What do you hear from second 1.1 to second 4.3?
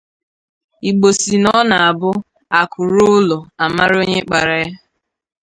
sị na ọ na-abụ akụ ruo ụlọ a mara onye